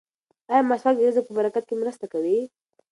ایا 0.51 0.67
مسواک 0.69 0.95
د 0.97 1.01
رزق 1.07 1.23
په 1.27 1.33
برکت 1.39 1.63
کې 1.67 1.75
مرسته 1.81 2.05
کوي؟ 2.13 2.37